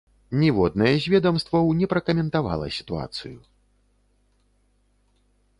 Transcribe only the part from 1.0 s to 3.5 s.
з ведамстваў не пракаментавала сітуацыю.